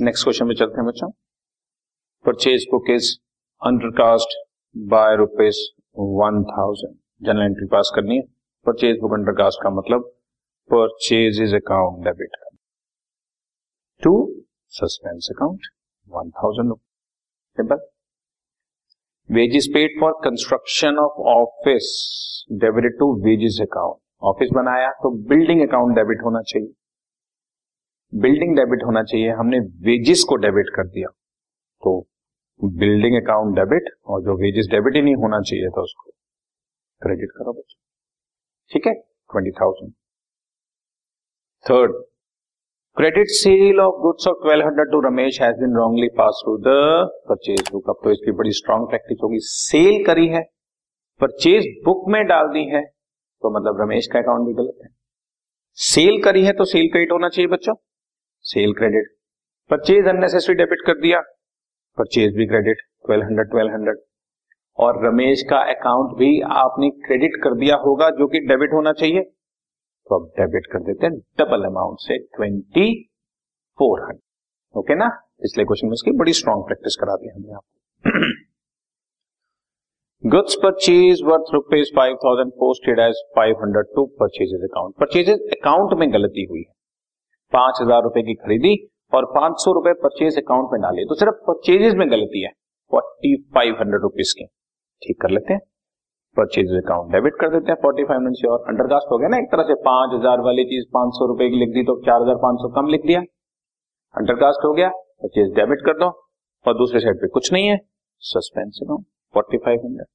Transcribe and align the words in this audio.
Next 0.00 0.24
question 0.24 0.46
में 0.46 0.54
चलते 0.54 0.80
हैं 0.80 0.84
बच्चों। 0.86 1.08
Purchase 2.24 2.66
book 2.70 2.90
is 2.90 3.06
undercast 3.62 4.36
by 4.76 5.16
rupees 5.16 5.58
one 6.18 6.42
thousand 6.50 6.94
general 7.26 7.44
entry 7.44 7.66
pass 7.66 7.90
करनी 7.94 8.16
है। 8.16 8.22
परचेज 8.66 9.00
बुक 9.00 9.12
अंडरकास्ट 9.14 9.62
का 9.62 9.70
मतलब 9.70 10.04
purchase 10.70 11.40
is 11.42 11.54
account 11.56 12.04
debit 12.04 12.36
to 14.02 14.14
suspense 14.72 15.28
account 15.32 15.66
one 16.08 16.30
thousand 16.38 16.74
simple 17.58 17.86
wages 19.30 19.68
paid 19.74 20.00
for 20.00 20.12
construction 20.24 20.98
of 20.98 21.22
office 21.36 21.86
debit 22.60 22.92
to 22.98 23.12
wages 23.24 23.58
account 23.62 24.00
office 24.24 24.50
बनाया 24.54 24.90
तो 25.02 25.10
building 25.28 25.68
account 25.68 25.96
debit 25.96 26.24
होना 26.24 26.42
चाहिए। 26.42 26.72
Building 28.12 28.56
debit 28.56 28.84
होना 28.84 29.02
चाहिए। 29.02 29.30
हमने 29.30 29.58
वेजेस 29.86 30.24
को 30.28 30.36
डेबिट 30.36 30.70
कर 30.76 30.86
दिया। 30.88 31.08
तो 31.82 32.00
बिल्डिंग 32.60 33.16
अकाउंट 33.16 33.54
डेबिट 33.56 33.90
और 34.06 34.22
जो 34.22 34.36
वेजेस 34.36 34.68
डेबिट 34.70 34.96
ही 34.96 35.02
नहीं 35.02 35.14
होना 35.16 35.40
चाहिए 35.40 35.68
था 35.68 35.82
उसको। 35.82 36.10
क्रेडिट 37.02 37.30
करो 37.30 37.52
बच्चों। 37.52 37.78
ठीक 38.70 38.86
है? 38.86 38.94
Twenty 38.94 39.50
thousand 39.50 39.92
third 41.66 41.92
credit 42.96 43.26
sale 43.30 43.80
of 43.80 44.00
goods 44.02 44.26
of 44.28 44.36
twelve 44.42 44.66
hundred 44.66 44.90
to 44.92 45.00
Ramesh 45.00 45.40
has 45.42 45.56
been 45.56 45.76
wrongly 45.76 46.08
passed 46.16 46.40
through 46.44 46.56
the 46.58 46.74
purchase 47.28 47.68
book 47.72 47.90
अब 47.90 48.00
तो 48.04 48.12
इसकी 48.12 48.32
बड़ी 48.32 48.52
स्ट्रॉन्ग 48.52 48.88
प्रैक्टिस 48.88 49.18
होगी। 49.24 49.38
सेल 49.40 50.04
करी 50.04 50.26
है। 50.28 50.42
परचेज 51.20 51.66
बुक 51.84 52.08
में 52.08 52.24
डाल 52.26 52.48
दी 52.48 52.64
है। 52.66 52.82
तो 52.82 53.50
मतलब 53.50 53.80
रमेश 53.82 54.06
का 54.06 54.18
अकाउंट 54.18 54.46
भी 54.46 54.54
गलत 54.54 54.78
है। 54.84 54.88
सेल 55.78 56.22
करी 56.22 56.44
है 56.44 56.52
तो 56.52 56.64
सेल 56.64 56.88
क्रेडिट 56.88 57.12
होना 57.12 57.28
चाहिए 57.28 57.48
बच्चों। 57.48 57.74
Sale 58.48 58.72
credit. 58.74 59.08
Purchase 59.70 60.06
unnecessary 60.08 60.54
debit 60.56 60.86
कर 60.86 61.00
दिया। 61.00 61.20
परचेज 61.98 62.36
भी 62.36 62.46
credit 62.46 62.78
twelve 63.06 63.24
hundred 63.24 63.50
twelve 63.50 63.72
hundred 63.72 63.98
और 64.78 65.04
रमेश 65.04 65.42
का 65.50 65.58
अकाउंट 65.70 66.16
भी 66.18 66.30
आपने 66.56 66.88
क्रेडिट 67.00 67.36
कर 67.44 67.54
दिया 67.56 67.76
होगा, 67.78 68.10
जो 68.10 68.26
कि 68.26 68.40
डेबिट 68.48 68.72
होना 68.74 68.92
चाहिए। 68.94 69.22
तो 69.22 70.18
अब 70.18 70.28
डेबिट 70.36 70.66
कर 70.72 70.82
देते 70.82 71.06
हैं 71.06 71.18
डबल 71.38 71.64
अमाउंट 71.66 71.98
से 72.00 72.18
ट्वेंटी 72.36 72.86
फोर 73.78 74.00
हंड्रेड 74.00 74.20
ओके 74.74 74.94
ना? 74.96 75.08
पिछले 75.42 75.64
क्वेश्चन 75.64 75.86
में 75.86 75.92
इसकी 75.94 76.16
बड़ी 76.18 76.32
स्ट्रॉन्ग 76.34 76.64
प्रैक्टिस 76.66 76.96
करा 76.96 77.16
दी 77.16 77.28
हमने 77.28 77.52
आपको। 77.54 77.76
Goods 80.24 80.54
purchase 80.62 81.22
worth 81.24 81.52
rupees 81.54 81.90
five 81.96 82.16
thousand 82.24 82.50
posted 82.60 83.00
as 83.00 83.22
five 83.36 83.62
hundred 83.62 83.94
to 83.96 84.04
purchases 84.20 84.64
account 84.64 84.94
purchases 85.00 85.48
account 85.52 85.98
में 85.98 86.12
गलती 86.12 86.44
हुई 86.44 86.60
है। 86.60 86.72
पाँच 87.52 87.78
हज़ार 87.82 88.02
रुपए 88.02 88.22
की 88.22 88.34
खरीदी 88.36 88.74
और 89.12 89.24
पाँच 89.34 89.60
सौ 89.60 89.72
रुपए 89.72 89.92
परचेज 90.00 90.38
अकाउंट 90.38 90.68
में 90.72 90.80
डाले। 90.82 91.04
तो 91.04 91.14
सिर्फ़ 91.14 91.36
परचेजेज 91.46 91.94
में 91.94 92.10
गलती 92.10 92.42
है। 92.42 92.50
फोर्टी 92.92 93.34
फाइव 93.54 93.76
हंड्रेड 93.80 94.02
रुपीज़ 94.02 94.34
की। 94.38 94.44
ठीक 95.02 95.20
कर 95.22 95.30
लेते 95.30 95.52
हैं। 95.52 95.60
परचेज 96.36 96.72
अकाउंट 96.76 97.12
डेबिट 97.12 97.34
कर 97.40 97.50
देते 97.50 97.72
हैं। 97.72 97.76
फोर्टी 97.82 98.04
फाइव 98.04 98.18
हंड्रेड 98.18 98.36
से 98.36 98.48
और 98.48 98.64
अंडरकास्ट 98.68 99.12
हो 99.12 99.18
गया 99.18 99.28
ना, 99.28 99.38
एक 99.38 99.48
तरह 99.52 99.62
से 99.64 99.74
पाँच 99.84 100.14
हज़ार 100.14 100.40
वाली 100.42 100.64
चीज़ 100.66 100.84
पाँच 100.94 101.14
सौ 101.14 101.26
रुपए 101.26 101.48
की 101.50 101.58
लिख 101.58 101.74
दी 101.74 101.82
तो 101.84 101.96
चार 102.02 102.22
हज़ार 102.22 102.36
पाँच 102.42 102.60
सौ 102.62 102.68
कम 102.74 102.88
लिख 102.88 103.06
दिया। 103.06 103.20
अंडरकास्ट 104.14 104.64
हो 104.64 104.72
गया। 104.74 104.88
परचेज 105.22 105.54
डेबिट 105.54 105.84
कर 105.86 105.98
दो। 105.98 106.08
और 106.64 106.74
दूसरे 106.76 107.00
साइड 107.00 107.16
पे 107.16 107.28
कुछ 107.30 107.52
नहीं 107.52 107.66
है। 107.68 107.78
Suspense 108.22 108.78
account 108.82 109.04
forty 109.34 109.58
five 109.64 109.80
hundred 109.84 110.06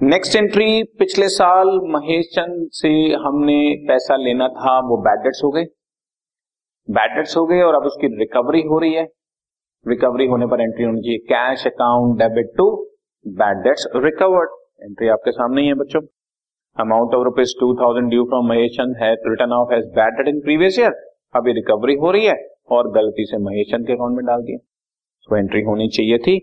next 0.00 0.36
entry 0.36 0.82
पिछले 0.98 1.28
साल 1.30 1.68
महेश 1.86 2.26
चंद 2.34 2.68
से 2.72 2.90
हमने 3.18 3.58
पैसा 3.88 4.16
लेना 4.18 4.48
था, 4.50 4.78
वो 4.80 4.96
बैड 4.98 5.22
डेट्स 5.22 5.40
हो 5.44 5.50
गए। 5.50 5.64
बैड 6.88 7.14
डेट्स 7.14 7.36
हो 7.36 7.44
गए 7.46 7.60
और 7.62 7.74
अब 7.74 7.86
उसकी 7.86 8.06
रिकवरी 8.18 8.62
हो 8.62 8.78
रही 8.78 8.92
है। 8.94 9.06
रिकवरी 9.86 10.26
होने 10.26 10.46
पर 10.46 10.60
एंट्री 10.60 10.84
होनी 10.84 11.00
चाहिए। 11.00 11.18
Cash 11.28 11.66
account 11.66 12.18
debit 12.18 12.52
to 12.56 12.70
bad 13.26 13.62
debts 13.64 13.86
recovered 13.96 14.50
entry 14.82 15.08
आपके 15.08 15.32
सामने 15.32 15.62
ही 15.62 15.68
है 15.68 15.74
बच्चों। 15.74 16.00
Amount 16.76 17.14
of 17.14 17.24
rupees 17.24 17.54
two 17.60 17.74
thousand 17.76 18.08
due 18.10 18.24
from 18.24 18.48
Mahesh 18.48 18.70
Chand 18.72 18.96
है 18.96 19.12
return 19.24 19.52
of 19.52 19.74
as 19.74 19.84
bad 19.94 20.14
debt 20.16 20.28
in 20.28 20.40
previous 20.40 20.78
year 20.78 20.92
अभी 21.34 21.52
रिकवरी 21.52 21.94
हो 21.96 22.10
रही 22.10 22.26
है 22.26 22.36
और 22.70 22.90
गलती 22.92 23.24
से 23.24 23.38
महेश 23.44 23.70
चंद 23.72 23.86
के 23.86 23.92
अकाउंट 23.92 24.16
में 24.16 24.24
डाल 24.26 24.42
दिया। 24.42 24.58
सो 25.28 25.36
एंट्री 25.36 25.62
होनी 25.62 25.88
चाहिए 25.88 26.18
थी। 26.18 26.38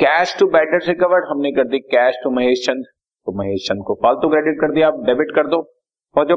Cash 0.00 0.36
to 0.40 0.46
bad 0.48 0.70
debt 0.70 0.88
recovered 0.88 1.24
हमने 1.28 1.52
कर 1.52 1.68
दी 1.68 1.78
कैश 1.92 2.20
टू 2.24 2.30
महेश 2.30 2.66
चंद 2.66 2.84
तो 2.84 3.32
महेश 3.38 3.66
चंद 3.68 3.82
को 3.86 3.94
फालतू 4.02 4.28
क्रेडिट 4.28 4.60
कर 4.60 4.74
दिया। 4.74 4.88
आप 4.88 5.00
डेबिट 5.06 5.34
कर 5.36 5.46
दो। 5.46 5.56
और 6.16 6.26
जो 6.26 6.36